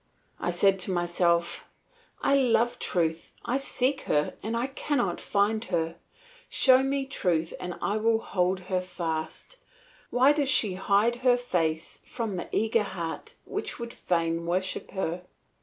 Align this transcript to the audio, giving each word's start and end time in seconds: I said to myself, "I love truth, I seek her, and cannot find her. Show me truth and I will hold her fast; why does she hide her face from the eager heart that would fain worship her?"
I 0.39 0.49
said 0.49 0.79
to 0.79 0.91
myself, 0.91 1.63
"I 2.23 2.33
love 2.33 2.79
truth, 2.79 3.35
I 3.45 3.57
seek 3.57 4.01
her, 4.09 4.35
and 4.41 4.55
cannot 4.73 5.21
find 5.21 5.63
her. 5.65 5.95
Show 6.49 6.81
me 6.81 7.05
truth 7.05 7.53
and 7.59 7.75
I 7.83 7.97
will 7.97 8.17
hold 8.19 8.61
her 8.61 8.81
fast; 8.81 9.57
why 10.09 10.33
does 10.33 10.49
she 10.49 10.73
hide 10.73 11.17
her 11.17 11.37
face 11.37 11.99
from 12.03 12.35
the 12.35 12.49
eager 12.51 12.81
heart 12.81 13.35
that 13.45 13.77
would 13.79 13.93
fain 13.93 14.47
worship 14.47 14.89
her?" 14.89 15.21